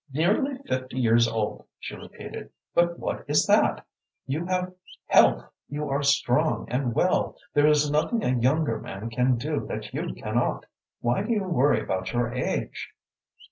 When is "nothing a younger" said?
7.91-8.79